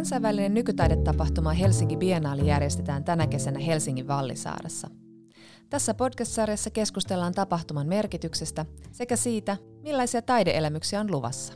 [0.00, 4.90] Kansainvälinen nykytaidetapahtuma Helsinki Biennaali järjestetään tänä kesänä Helsingin Vallisaaressa.
[5.70, 11.52] Tässä podcast-sarjassa keskustellaan tapahtuman merkityksestä sekä siitä, millaisia taideelämyksiä on luvassa.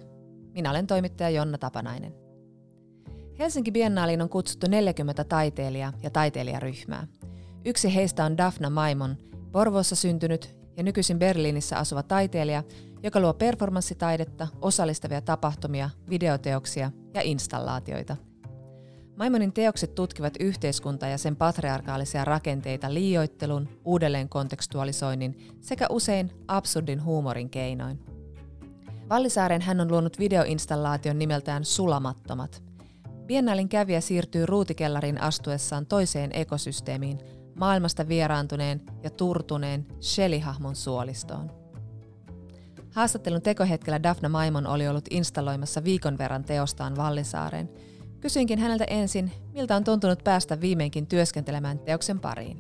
[0.55, 2.15] Minä olen toimittaja Jonna Tapanainen.
[3.39, 7.07] Helsinki Biennaaliin on kutsuttu 40 taiteilijaa ja taiteilijaryhmää.
[7.65, 9.17] Yksi heistä on Daphna Maimon,
[9.53, 12.63] Porvoossa syntynyt ja nykyisin Berliinissä asuva taiteilija,
[13.03, 18.17] joka luo performanssitaidetta, osallistavia tapahtumia, videoteoksia ja installaatioita.
[19.17, 27.51] Maimonin teokset tutkivat yhteiskuntaa ja sen patriarkaalisia rakenteita liioittelun, uudelleen kontekstualisoinnin sekä usein absurdin huumorin
[27.51, 27.99] keinoin.
[29.09, 32.63] Vallisaaren hän on luonut videoinstallaation nimeltään Sulamattomat.
[33.27, 37.19] Biennaalin kävijä siirtyy ruutikellarin astuessaan toiseen ekosysteemiin,
[37.59, 41.51] maailmasta vieraantuneen ja turtuneen Shelley-hahmon suolistoon.
[42.91, 47.71] Haastattelun tekohetkellä Daphna Maimon oli ollut installoimassa viikon verran teostaan Vallisaareen.
[48.25, 52.57] Kysyinkin häneltä ensin, miltä on tuntunut päästä viimeinkin työskentelemään teoksen pariin.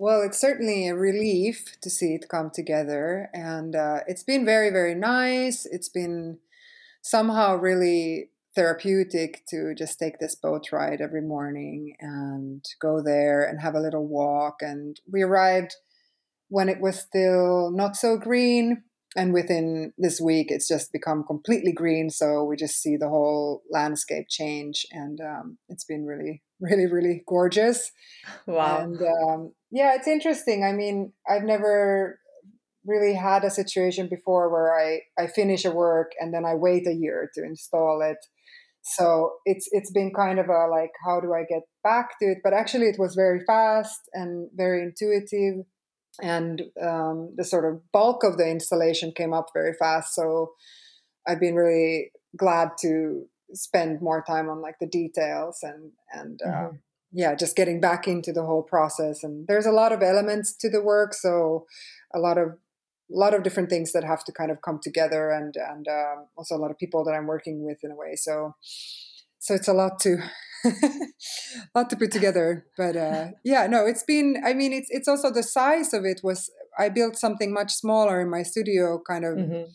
[0.00, 4.72] Well, it's certainly a relief to see it come together, and uh, it's been very,
[4.72, 5.68] very nice.
[5.72, 6.40] It's been
[7.02, 13.60] somehow really therapeutic to just take this boat ride every morning and go there and
[13.60, 14.62] have a little walk.
[14.62, 15.74] And we arrived
[16.48, 18.84] when it was still not so green.
[19.16, 22.10] And within this week, it's just become completely green.
[22.10, 24.84] So we just see the whole landscape change.
[24.92, 27.90] And um, it's been really, really, really gorgeous.
[28.46, 28.78] Wow.
[28.78, 30.64] And um, yeah, it's interesting.
[30.64, 32.18] I mean, I've never
[32.84, 36.86] really had a situation before where I, I finish a work and then I wait
[36.86, 38.18] a year to install it
[38.82, 42.38] so it's it's been kind of a like how do i get back to it
[42.42, 45.64] but actually it was very fast and very intuitive
[46.20, 50.52] and um, the sort of bulk of the installation came up very fast so
[51.26, 56.48] i've been really glad to spend more time on like the details and and uh,
[56.48, 56.76] mm-hmm.
[57.12, 60.68] yeah just getting back into the whole process and there's a lot of elements to
[60.68, 61.66] the work so
[62.14, 62.48] a lot of
[63.10, 66.26] a lot of different things that have to kind of come together and and um,
[66.36, 68.54] also a lot of people that i'm working with in a way so
[69.38, 70.18] so it's a lot to
[71.74, 75.30] lot to put together but uh, yeah no it's been i mean it's it's also
[75.30, 79.36] the size of it was i built something much smaller in my studio kind of
[79.36, 79.70] mm-hmm.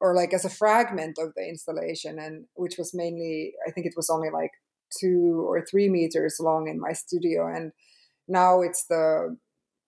[0.00, 3.94] or like as a fragment of the installation and which was mainly i think it
[3.96, 4.52] was only like
[5.00, 7.72] two or three meters long in my studio and
[8.28, 9.36] now it's the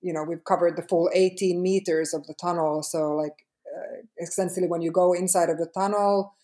[0.00, 4.66] you know we've covered the full 18 meters of the tunnel so like uh, essentially
[4.66, 6.34] when you go inside of the tunnel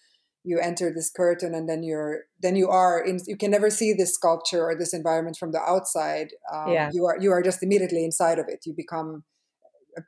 [0.44, 3.92] you enter this curtain and then you're then you are in you can never see
[3.92, 6.90] this sculpture or this environment from the outside um, yeah.
[6.92, 9.22] you are you are just immediately inside of it you become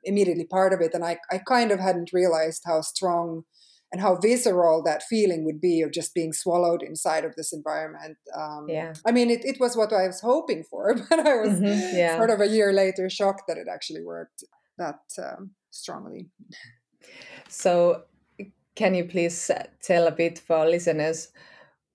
[0.05, 3.45] immediately part of it and i i kind of hadn't realized how strong
[3.93, 8.17] and how visceral that feeling would be of just being swallowed inside of this environment.
[8.35, 8.95] Um, yeah.
[9.07, 12.17] I mean, it, it was what I was hoping for, but I was mm-hmm, yeah.
[12.17, 14.45] sort of a year later shocked that it actually worked
[14.79, 16.31] that um, strongly.
[17.49, 18.05] So,
[18.75, 19.51] can you please
[19.83, 21.29] tell a bit for listeners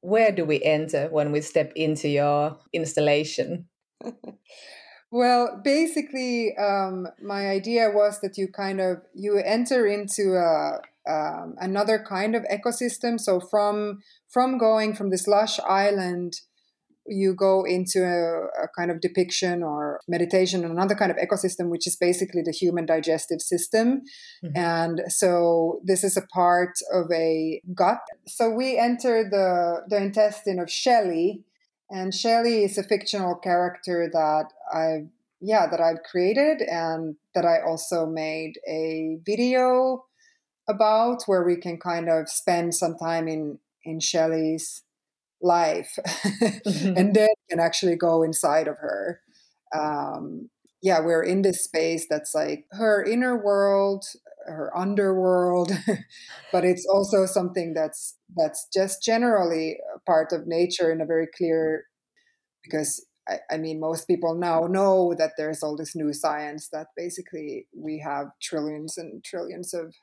[0.01, 3.67] where do we enter when we step into your installation?
[5.11, 11.55] well basically um, my idea was that you kind of you enter into a um,
[11.59, 13.19] another kind of ecosystem.
[13.19, 13.99] So from
[14.29, 16.41] from going from this lush island,
[17.07, 21.69] you go into a, a, kind of depiction or meditation on another kind of ecosystem,
[21.69, 24.01] which is basically the human digestive system.
[24.43, 24.57] Mm-hmm.
[24.57, 27.99] And so this is a part of a gut.
[28.27, 31.43] So we enter the the intestine of Shelley,
[31.89, 35.07] and Shelley is a fictional character that I've
[35.39, 40.05] yeah that I've created and that I also made a video
[40.67, 44.83] about where we can kind of spend some time in in Shelley's
[45.41, 46.97] life mm-hmm.
[46.97, 49.21] and then can actually go inside of her
[49.75, 50.49] um,
[50.81, 54.05] yeah we're in this space that's like her inner world
[54.47, 55.71] her underworld
[56.51, 61.85] but it's also something that's that's just generally part of nature in a very clear
[62.63, 66.87] because I, I mean most people now know that there's all this new science that
[66.95, 69.93] basically we have trillions and trillions of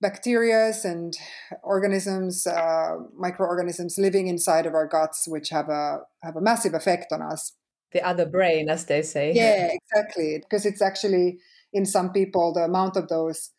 [0.00, 1.16] bacteria and
[1.62, 7.12] organisms, uh, microorganisms living inside of our guts, which have a have a massive effect
[7.12, 7.52] on us.
[7.92, 9.32] The other brain, as they say.
[9.34, 10.38] Yeah, exactly.
[10.42, 11.38] Because it's actually
[11.72, 13.50] in some people the amount of those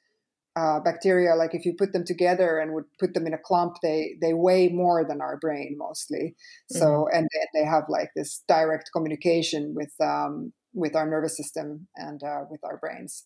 [0.58, 3.78] uh, bacteria, like if you put them together and would put them in a clump,
[3.82, 6.36] they they weigh more than our brain mostly.
[6.70, 7.18] So mm-hmm.
[7.18, 12.44] and they have like this direct communication with um, with our nervous system and uh,
[12.50, 13.26] with our brains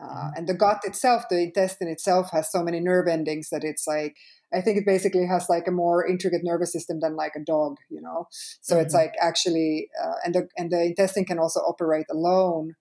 [0.00, 0.28] Uh, mm-hmm.
[0.36, 4.16] and the gut itself, the intestine itself, has so many nerve endings that it's like
[4.52, 7.76] I think it basically has like a more intricate nervous system than like a dog,
[7.90, 8.28] you know.
[8.30, 8.84] So mm-hmm.
[8.84, 12.76] it's like actually, uh, and the and the intestine can also operate alone,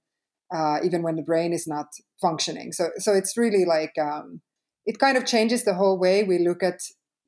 [0.53, 1.87] uh, even when the brain is not
[2.21, 2.71] functioning.
[2.71, 4.41] So so it's really like um,
[4.85, 6.81] it kind of changes the whole way we look at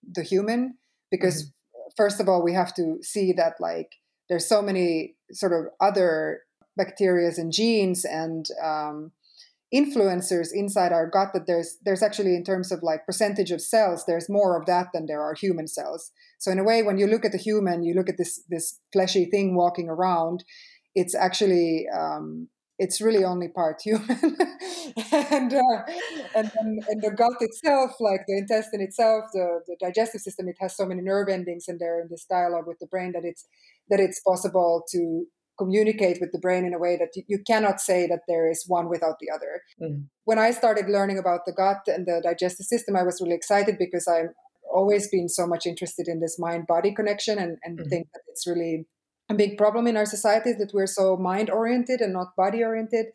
[0.04, 0.76] the human
[1.10, 1.90] because mm-hmm.
[1.98, 3.96] first of all we have to see that like
[4.30, 6.42] there's so many sort of other
[6.78, 9.12] bacteria and genes and um,
[9.76, 14.06] influencers inside our gut that there's there's actually in terms of like percentage of cells
[14.06, 16.12] there's more of that than there are human cells.
[16.40, 18.80] So in a way when you look at the human you look at this this
[18.94, 20.44] fleshy thing walking around
[20.96, 24.20] it's actually um, it's really only part human.
[25.12, 25.82] And, uh,
[26.36, 30.76] and, and the gut itself like the intestine itself the, the digestive system it has
[30.76, 33.46] so many nerve endings and they're in this dialogue with the brain that it's
[33.90, 35.26] that it's possible to
[35.58, 38.90] communicate with the brain in a way that you, cannot say that there is one
[38.90, 39.62] without the other.
[39.82, 40.06] Mm.
[40.26, 43.78] When I started learning about the gut and the digestive system, I was really excited
[43.78, 44.30] because I've
[44.72, 47.90] always been so much interested in this mind body connection and, and mm.
[47.90, 48.86] think that it's really
[49.30, 53.08] a big problem in our societies that we're so mind oriented and not body oriented.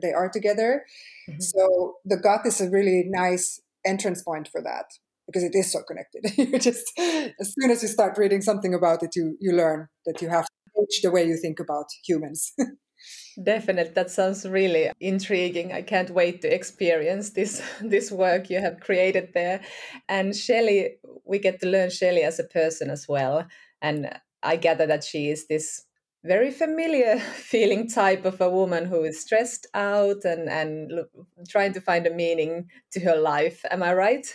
[0.00, 0.84] They are together.
[1.28, 1.40] Mm-hmm.
[1.40, 4.86] So the gut is a really nice entrance point for that
[5.26, 6.24] because it is so connected.
[6.38, 10.22] you just as soon as you start reading something about it, you you learn that
[10.22, 10.46] you have
[10.78, 12.52] change the way you think about humans.
[13.42, 15.72] Definitely, that sounds really intriguing.
[15.72, 19.60] I can't wait to experience this this work you have created there.
[20.08, 23.46] And Shelley, we get to learn Shelley as a person as well.
[23.80, 24.10] And
[24.42, 25.84] I gather that she is this
[26.24, 31.10] very familiar feeling type of a woman who is stressed out and and look,
[31.48, 33.64] trying to find a meaning to her life.
[33.70, 34.26] Am I right?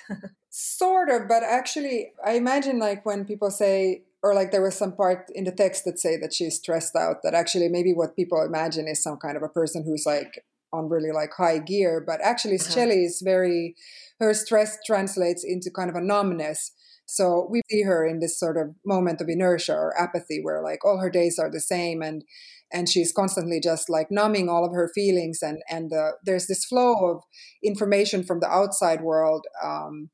[0.50, 4.96] sort of, but actually, I imagine like when people say or like there was some
[4.96, 8.42] part in the text that say that she's stressed out that actually maybe what people
[8.42, 12.20] imagine is some kind of a person who's like on really like high gear but
[12.24, 12.74] actually uh-huh.
[12.74, 13.76] Shelley is very
[14.20, 16.72] her stress translates into kind of a numbness
[17.06, 20.84] so we see her in this sort of moment of inertia or apathy where like
[20.86, 22.24] all her days are the same and
[22.72, 26.66] and she's constantly just like numbing all of her feelings and and uh, there's this
[26.66, 27.24] flow of
[27.64, 30.10] information from the outside world um,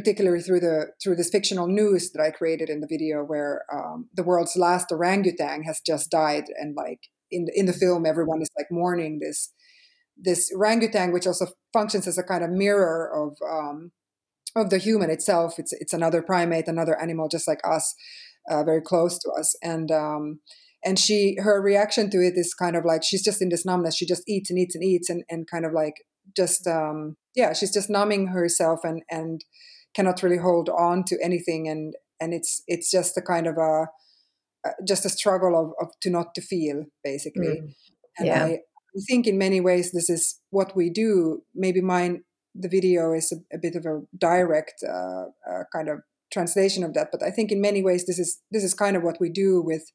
[0.00, 4.08] particularly through the through this fictional news that I created in the video, where um,
[4.14, 7.00] the world's last orangutan has just died, and like
[7.30, 9.52] in the, in the film, everyone is like mourning this
[10.16, 13.92] this orangutan, which also functions as a kind of mirror of um,
[14.56, 15.58] of the human itself.
[15.58, 17.94] It's it's another primate, another animal, just like us,
[18.50, 20.40] uh, very close to us, and um,
[20.82, 23.96] and she her reaction to it is kind of like she's just in this numbness.
[23.96, 25.94] She just eats and eats and eats, and and kind of like
[26.34, 29.44] just um, yeah, she's just numbing herself and and
[29.94, 33.86] cannot really hold on to anything and and it's it's just a kind of a
[34.86, 37.74] just a struggle of, of to not to feel basically mm.
[38.18, 38.44] and yeah.
[38.44, 43.12] I, I think in many ways this is what we do maybe mine the video
[43.12, 46.00] is a, a bit of a direct uh, uh, kind of
[46.32, 49.02] translation of that but i think in many ways this is this is kind of
[49.02, 49.90] what we do with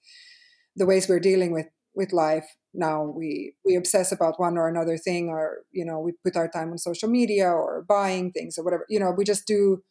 [0.76, 4.98] the ways we're dealing with with life now we we obsess about one or another
[4.98, 8.64] thing or you know we put our time on social media or buying things or
[8.64, 9.82] whatever you know we just do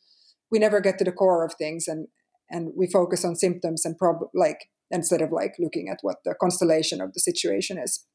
[0.51, 2.09] we never get to the core of things and
[2.51, 6.35] and we focus on symptoms and prob like instead of like looking at what the
[6.41, 8.07] constellation of the situation is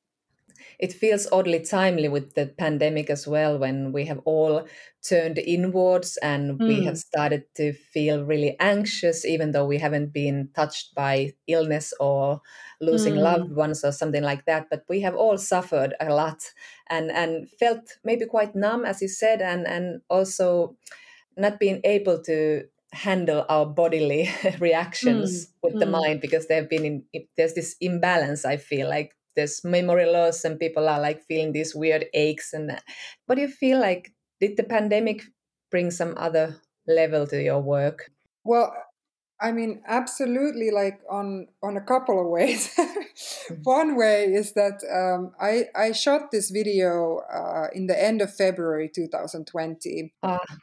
[0.79, 4.65] it feels oddly timely with the pandemic as well when we have all
[5.05, 6.67] turned inwards and mm.
[6.67, 7.00] we have hmm.
[7.00, 12.41] started to feel really anxious even though we haven't been touched by illness or
[12.81, 13.21] losing mm.
[13.21, 16.41] loved ones or something like that but we have all suffered a lot
[16.89, 20.75] and and felt maybe quite numb as you said and and also
[21.38, 25.50] not being able to handle our bodily reactions mm.
[25.63, 25.79] with mm.
[25.79, 30.43] the mind because they've been in there's this imbalance i feel like there's memory loss
[30.43, 32.77] and people are like feeling these weird aches and
[33.25, 35.24] what do you feel like did the pandemic
[35.72, 38.12] bring some other level to your work?
[38.43, 38.75] Well
[39.41, 43.55] i mean absolutely like on on a couple of ways mm-hmm.
[43.63, 48.34] one way is that um, i i shot this video uh, in the end of
[48.34, 50.38] february 2020 uh.
[50.41, 50.55] Ah.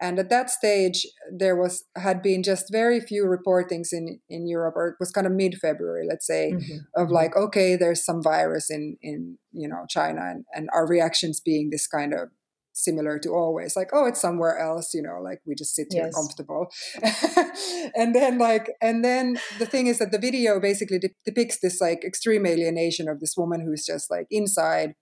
[0.00, 4.74] And at that stage, there was had been just very few reportings in in Europe,
[4.76, 6.78] or it was kind of mid February, let's say, mm-hmm.
[6.96, 7.14] of mm-hmm.
[7.14, 11.70] like, okay, there's some virus in in you know China, and, and our reactions being
[11.70, 12.28] this kind of
[12.74, 16.06] similar to always like oh it's somewhere else you know like we just sit here
[16.06, 16.14] yes.
[16.14, 16.66] comfortable
[17.96, 21.80] and then like and then the thing is that the video basically de- depicts this
[21.80, 24.94] like extreme alienation of this woman who's just like inside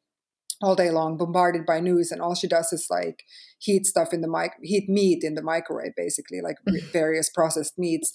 [0.61, 3.25] all day long bombarded by news and all she does is like
[3.59, 6.57] heat stuff in the mic heat meat in the microwave basically like
[6.93, 8.13] various processed meats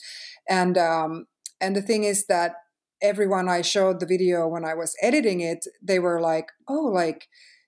[0.47, 1.25] and um
[1.59, 2.53] and the thing is that
[3.01, 7.27] everyone i showed the video when i was editing it they were like oh like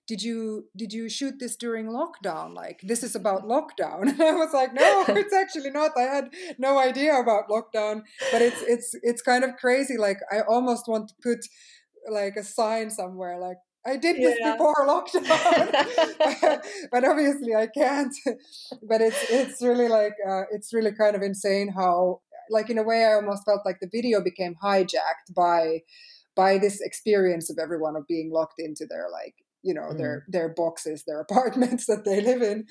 [0.09, 2.55] did you did you shoot this during lockdown?
[2.55, 4.09] Like this is about lockdown.
[4.09, 5.91] And i was like no it's actually not.
[5.95, 8.01] I had no idea about lockdown.
[8.31, 9.97] But it's it's it's kind of crazy.
[9.97, 11.41] Like i almost want to put
[12.09, 14.53] like a sign somewhere like I did this yeah.
[14.53, 15.71] before lockdown,
[16.91, 18.13] but obviously I can't.
[18.89, 22.83] but it's it's really like uh, it's really kind of insane how like in a
[22.83, 25.83] way I almost felt like the video became hijacked by
[26.35, 29.97] by this experience of everyone of being locked into their like you know mm.
[29.97, 32.65] their their boxes their apartments that they live in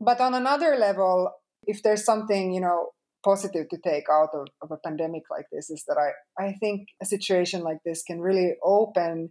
[0.00, 1.30] but on another level
[1.66, 2.90] if there's something you know
[3.24, 6.88] positive to take out of, of a pandemic like this is that i i think
[7.02, 9.30] a situation like this can really open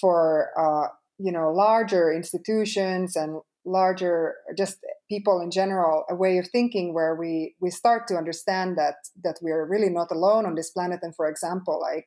[0.00, 4.78] for uh, you know larger institutions and larger just
[5.10, 9.38] people in general a way of thinking where we we start to understand that that
[9.42, 12.06] we are really not alone on this planet and for example like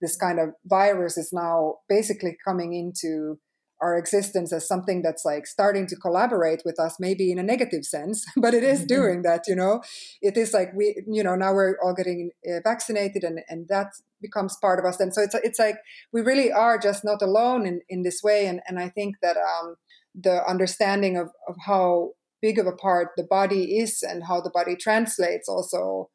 [0.00, 3.38] this kind of virus is now basically coming into
[3.80, 7.84] our existence as something that's like starting to collaborate with us maybe in a negative
[7.84, 8.94] sense but it is mm-hmm.
[8.94, 9.80] doing that you know?
[10.20, 13.92] It is like we you know now we're all getting uh, vaccinated and and that
[14.20, 14.98] becomes part of us.
[15.00, 15.76] And so it's it's like
[16.12, 18.46] we really are just not alone in in this way.
[18.46, 19.76] And and i think that um
[20.14, 24.50] the understanding of of how big of a part the body is and how the
[24.50, 26.10] body translates also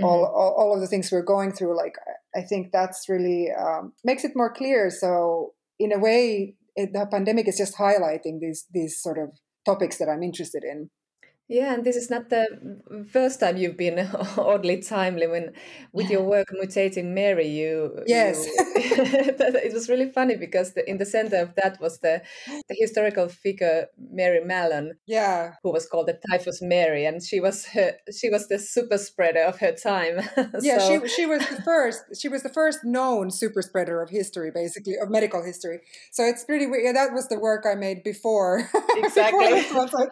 [0.00, 0.04] mm-hmm.
[0.04, 1.94] all, all, all of the things we're going through like
[2.34, 7.06] i think that's really um, makes it more clear so in a way it, the
[7.10, 9.30] pandemic is just highlighting these these sort of
[9.64, 10.90] topics that i'm interested in
[11.48, 12.46] yeah, and this is not the
[13.10, 13.98] first time you've been
[14.36, 15.52] oddly timely when
[15.92, 17.48] with your work mutating Mary.
[17.48, 22.00] You yes, you, it was really funny because the, in the center of that was
[22.00, 24.98] the, the historical figure Mary Mallon.
[25.06, 28.98] Yeah, who was called the Typhus Mary, and she was her, she was the super
[28.98, 30.20] spreader of her time.
[30.60, 32.04] yeah, so, she she was the first.
[32.20, 35.80] She was the first known super spreader of history, basically of medical history.
[36.12, 36.84] So it's pretty weird.
[36.84, 38.68] Yeah, that was the work I made before.
[38.96, 39.54] Exactly.
[39.54, 40.10] before like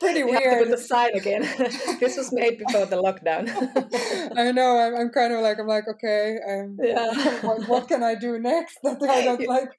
[0.00, 1.42] pretty weird the sign again.
[2.00, 3.48] this was made before the lockdown.
[4.36, 4.78] I know.
[4.78, 6.36] I'm, I'm, kind of like I'm like okay.
[6.48, 7.40] Um, yeah.
[7.42, 8.78] what, what, can I do next?
[8.82, 9.70] That I don't like.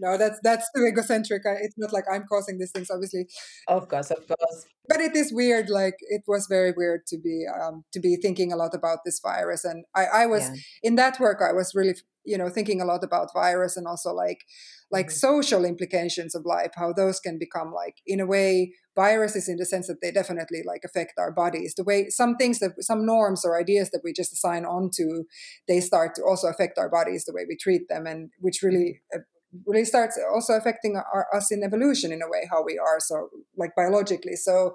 [0.00, 1.42] no, that's that's too egocentric.
[1.46, 3.26] I, it's not like I'm causing these things, obviously.
[3.68, 4.66] Of course, of course.
[4.88, 5.70] But it is weird.
[5.70, 9.20] Like it was very weird to be um, to be thinking a lot about this
[9.20, 10.56] virus, and I I was yeah.
[10.82, 11.40] in that work.
[11.40, 14.44] I was really you know thinking a lot about virus and also like
[14.92, 15.14] like mm-hmm.
[15.14, 19.64] social implications of life how those can become like in a way viruses in the
[19.64, 23.44] sense that they definitely like affect our bodies the way some things that some norms
[23.44, 25.24] or ideas that we just assign onto
[25.66, 29.00] they start to also affect our bodies the way we treat them and which really
[29.12, 29.20] mm-hmm.
[29.20, 29.22] uh,
[29.66, 33.28] really starts also affecting our, us in evolution in a way how we are so
[33.56, 34.74] like biologically so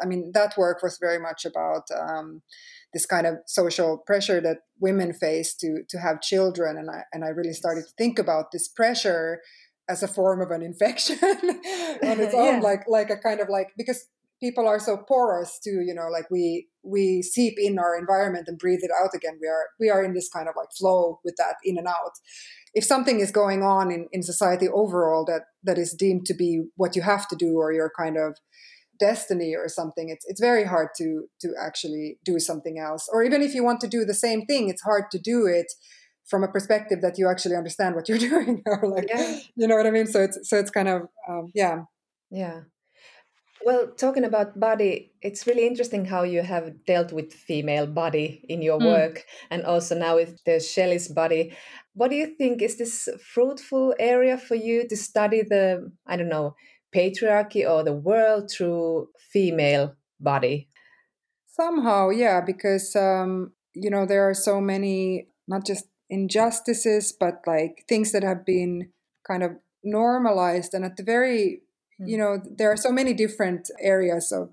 [0.00, 2.42] i mean that work was very much about um,
[2.92, 6.76] this kind of social pressure that women face to to have children.
[6.76, 9.40] And I and I really started to think about this pressure
[9.88, 12.60] as a form of an infection on its own yeah.
[12.62, 14.06] like like a kind of like because
[14.40, 18.58] people are so porous too you know like we we seep in our environment and
[18.58, 19.38] breathe it out again.
[19.40, 22.12] We are we are in this kind of like flow with that in and out.
[22.72, 26.64] If something is going on in, in society overall that that is deemed to be
[26.76, 28.38] what you have to do or you're kind of
[29.00, 33.08] destiny or something it's it's very hard to to actually do something else.
[33.12, 35.72] Or even if you want to do the same thing it's hard to do it
[36.26, 39.40] from a perspective that you actually understand what you're doing or like yeah.
[39.56, 40.06] you know what i mean?
[40.06, 41.82] So it's so it's kind of um, yeah.
[42.30, 42.60] Yeah.
[43.64, 48.62] Well talking about body it's really interesting how you have dealt with female body in
[48.62, 48.86] your mm.
[48.86, 51.56] work and also now with the shelley's body.
[51.94, 56.28] What do you think is this fruitful area for you to study the i don't
[56.28, 56.54] know
[56.94, 60.68] patriarchy or the world through female body?
[61.46, 67.84] Somehow yeah because um, you know there are so many not just injustices but like
[67.88, 68.90] things that have been
[69.26, 69.52] kind of
[69.84, 70.74] normalized.
[70.74, 71.62] And at the very
[72.00, 72.08] mm.
[72.08, 74.50] you know there are so many different areas of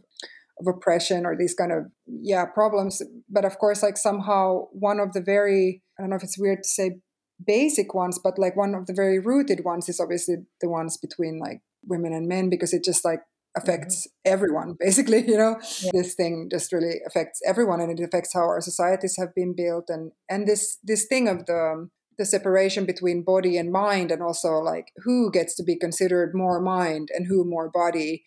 [0.59, 3.01] of oppression or these kind of yeah problems.
[3.29, 6.63] But of course like somehow one of the very i don't know if it's weird
[6.63, 6.99] to say
[7.45, 11.39] basic ones but like one of the very rooted ones is obviously the ones between
[11.39, 13.21] like women and men because it just like
[13.55, 14.33] affects mm-hmm.
[14.33, 15.91] everyone basically you know yeah.
[15.93, 19.85] this thing just really affects everyone and it affects how our societies have been built
[19.89, 24.53] and and this this thing of the the separation between body and mind and also
[24.53, 28.23] like who gets to be considered more mind and who more body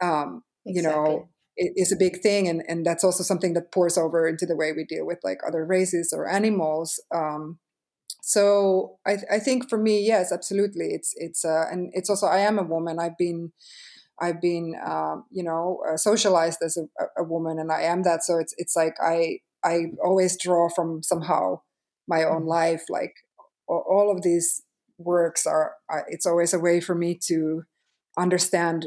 [0.00, 0.74] um exactly.
[0.74, 4.46] you know is a big thing and and that's also something that pours over into
[4.46, 7.58] the way we deal with like other races or animals um
[8.26, 10.86] so I, I think for me, yes, absolutely.
[10.86, 12.98] It's it's uh, and it's also I am a woman.
[12.98, 13.52] I've been
[14.18, 18.24] I've been uh, you know uh, socialized as a, a, woman, and I am that.
[18.24, 21.60] So it's it's like I I always draw from somehow
[22.08, 22.48] my own mm.
[22.48, 23.12] life, like
[23.68, 24.62] all of these
[24.96, 25.72] works are
[26.08, 27.64] it's always a way for me to
[28.16, 28.86] understand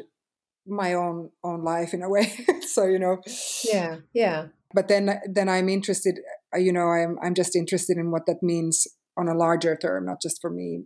[0.65, 3.21] my own own life in a way so you know
[3.65, 6.19] yeah yeah but then then i'm interested
[6.55, 10.05] uh, you know i'm i'm just interested in what that means on a larger term
[10.05, 10.83] not just for me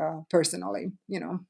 [0.00, 1.40] uh, personally you know?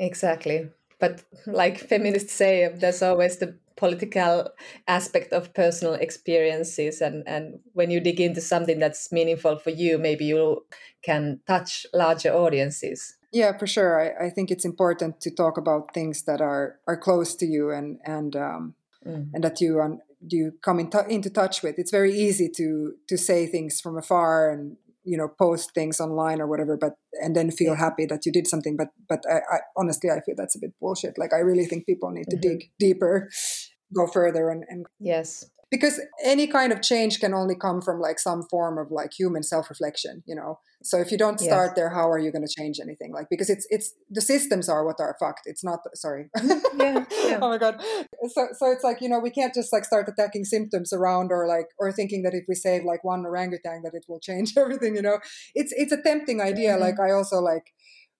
[0.00, 0.68] Exactly.
[0.98, 4.48] But like feminists say there's always the political
[4.88, 9.96] aspect of personal experiences and and when you dig into something that's meaningful for you
[9.96, 10.64] maybe you
[11.02, 13.16] can touch larger audiences.
[13.32, 14.00] Yeah for sure.
[14.00, 17.70] I, I think it's important to talk about things that are are close to you
[17.70, 18.74] and and um,
[19.06, 19.30] mm.
[19.32, 21.78] and that you un, you come in t- into touch with.
[21.78, 24.76] It's very easy to to say things from afar and
[25.10, 28.46] you know post things online or whatever but and then feel happy that you did
[28.46, 31.18] something but but I, I, honestly i feel that's a bit bullshit.
[31.18, 32.58] Like i really think people need to mm-hmm.
[32.58, 33.28] dig deeper
[33.94, 38.18] go further and, and yes because any kind of change can only come from like
[38.18, 41.76] some form of like human self-reflection you know so if you don't start yes.
[41.76, 44.84] there how are you going to change anything like because it's it's the systems are
[44.84, 46.80] what are fucked it's not sorry mm-hmm.
[46.80, 47.38] yeah, yeah.
[47.42, 47.80] oh my god
[48.28, 51.46] so so it's like you know we can't just like start attacking symptoms around or
[51.46, 54.96] like or thinking that if we save like one orangutan that it will change everything
[54.96, 55.18] you know
[55.54, 56.82] it's it's a tempting idea mm-hmm.
[56.82, 57.72] like i also like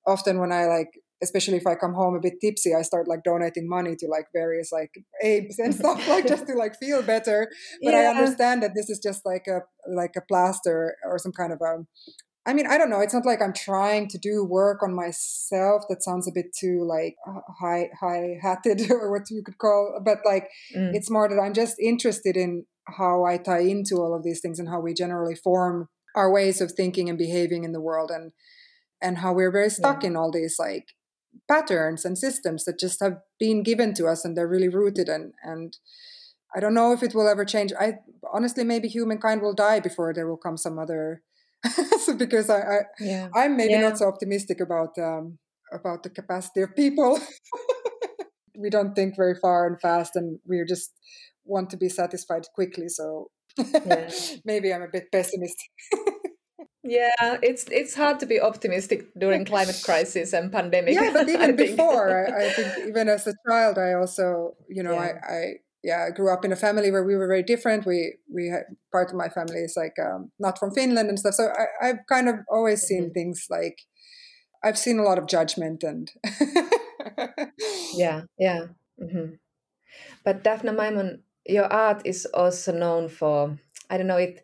[0.06, 0.90] often when i like
[1.22, 4.26] especially if I come home a bit tipsy, I start like donating money to like
[4.32, 7.48] various like apes and stuff like just to like feel better.
[7.82, 8.00] But yeah.
[8.00, 11.60] I understand that this is just like a like a plaster or some kind of
[11.60, 11.84] a
[12.46, 13.00] I mean, I don't know.
[13.00, 15.82] It's not like I'm trying to do work on myself.
[15.88, 17.14] That sounds a bit too like
[17.60, 20.00] high high hatted or what you could call.
[20.02, 20.94] But like, mm.
[20.94, 24.58] it's more that I'm just interested in how I tie into all of these things
[24.58, 28.32] and how we generally form our ways of thinking and behaving in the world, and
[29.02, 30.08] and how we're very stuck yeah.
[30.08, 30.86] in all these like
[31.48, 35.32] patterns and systems that just have been given to us and they're really rooted and
[35.42, 35.78] and
[36.54, 37.72] I don't know if it will ever change.
[37.78, 37.98] I
[38.32, 41.22] honestly maybe humankind will die before there will come some other
[42.04, 43.28] so because I, I yeah.
[43.34, 43.80] I'm maybe yeah.
[43.80, 45.38] not so optimistic about um,
[45.72, 47.18] about the capacity of people.
[48.56, 50.92] we don't think very far and fast, and we just
[51.44, 52.88] want to be satisfied quickly.
[52.88, 54.10] So yeah.
[54.44, 55.70] maybe I'm a bit pessimistic.
[56.82, 60.94] Yeah, it's it's hard to be optimistic during climate crisis and pandemic.
[60.94, 64.94] Yeah, but even before, I, I, think even as a child, I also, you know,
[64.94, 65.18] yeah.
[65.28, 67.84] I, I yeah, I grew up in a family where we were very different.
[67.84, 71.34] We we had part of my family is like um, not from Finland and stuff.
[71.34, 73.12] So I, have kind of always seen mm-hmm.
[73.12, 73.82] things like
[74.62, 76.10] I've seen a lot of judgment and
[77.94, 78.66] yeah, yeah.
[79.00, 79.34] Mm-hmm.
[80.24, 84.42] But Daphna Maimon, your art is also known for I don't know it.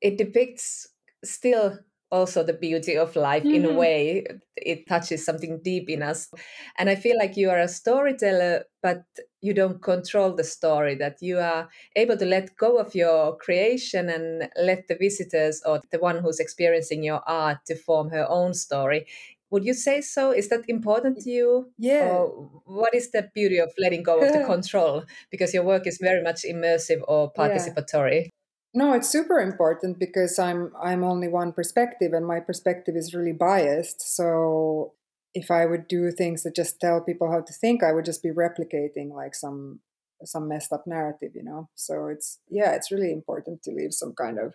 [0.00, 0.88] It depicts
[1.24, 1.78] still
[2.10, 3.54] also the beauty of life mm-hmm.
[3.54, 3.76] in a mm-hmm.
[3.76, 6.28] way it touches something deep in us
[6.76, 9.04] and i feel like you are a storyteller but
[9.40, 14.08] you don't control the story that you are able to let go of your creation
[14.08, 18.54] and let the visitors or the one who's experiencing your art to form her own
[18.54, 19.06] story
[19.50, 23.58] would you say so is that important to you yeah or what is the beauty
[23.58, 28.24] of letting go of the control because your work is very much immersive or participatory
[28.24, 28.39] yeah.
[28.72, 33.32] No, it's super important because I'm I'm only one perspective and my perspective is really
[33.32, 34.00] biased.
[34.16, 34.94] So
[35.34, 38.22] if I would do things that just tell people how to think, I would just
[38.22, 39.80] be replicating like some
[40.24, 41.68] some messed up narrative, you know.
[41.74, 44.54] So it's yeah, it's really important to leave some kind of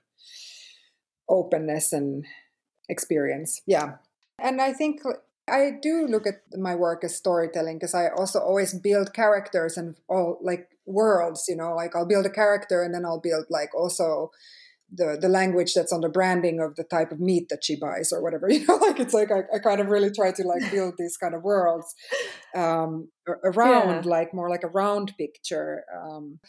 [1.27, 2.25] openness and
[2.87, 3.61] experience.
[3.65, 3.95] Yeah.
[4.39, 5.01] And I think
[5.47, 9.95] I do look at my work as storytelling because I also always build characters and
[10.09, 13.73] all like worlds, you know, like I'll build a character and then I'll build like
[13.75, 14.31] also
[14.91, 18.11] the the language that's on the branding of the type of meat that she buys
[18.13, 20.71] or whatever you know like it's like I, I kind of really try to like
[20.71, 21.95] build these kind of worlds
[22.55, 23.09] um
[23.43, 24.09] around yeah.
[24.09, 26.39] like more like a round picture um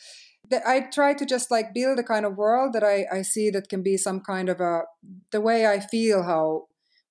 [0.52, 3.68] I try to just like build a kind of world that I, I see that
[3.68, 4.82] can be some kind of a
[5.32, 6.66] the way I feel how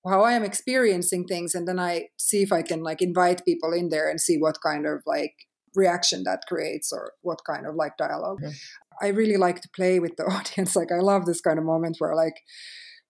[0.07, 3.73] how I am experiencing things, and then I see if I can like invite people
[3.73, 5.33] in there and see what kind of like
[5.75, 8.41] reaction that creates or what kind of like dialogue.
[9.01, 10.75] I really like to play with the audience.
[10.75, 12.35] Like I love this kind of moment where like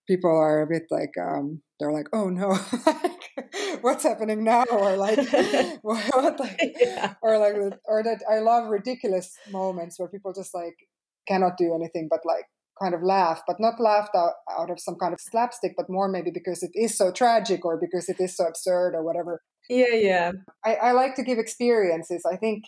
[0.06, 2.54] people are a bit like um they're like oh no
[3.80, 5.18] what's happening now or like
[5.82, 7.14] what like, yeah.
[7.22, 7.54] or like
[7.84, 10.76] or that I love ridiculous moments where people just like
[11.26, 12.46] cannot do anything but like
[12.80, 16.08] kind of laugh, but not laughed out, out of some kind of slapstick, but more
[16.08, 19.42] maybe because it is so tragic or because it is so absurd or whatever.
[19.68, 20.32] Yeah, yeah.
[20.64, 22.24] I, I like to give experiences.
[22.30, 22.64] I think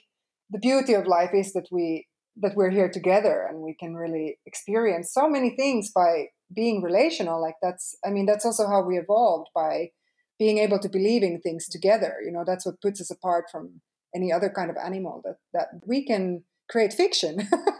[0.50, 2.06] the beauty of life is that we
[2.40, 7.40] that we're here together and we can really experience so many things by being relational.
[7.40, 9.90] Like that's I mean, that's also how we evolved by
[10.38, 12.16] being able to believe in things together.
[12.24, 13.80] You know, that's what puts us apart from
[14.14, 17.48] any other kind of animal that that we can create fiction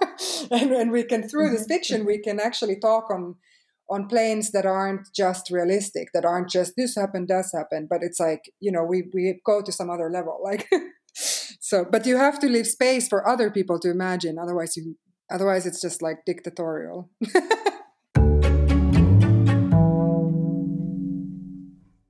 [0.61, 1.73] and, and we can through this mm-hmm.
[1.73, 3.37] fiction we can actually talk on
[3.91, 8.21] on planes that aren't just realistic, that aren't just this happened, does happen, but it's
[8.21, 10.39] like, you know, we, we go to some other level.
[10.43, 10.69] Like,
[11.15, 14.39] so, but you have to leave space for other people to imagine.
[14.39, 14.97] Otherwise, you,
[15.31, 17.11] otherwise it's just like dictatorial.